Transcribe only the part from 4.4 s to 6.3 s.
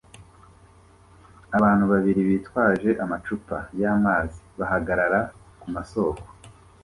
bahagarara kumasoko